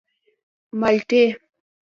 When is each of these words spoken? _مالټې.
_مالټې. 0.79 1.23